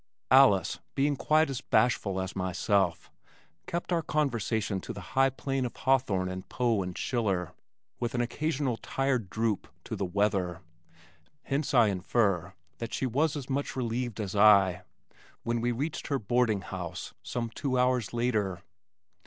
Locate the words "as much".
13.35-13.75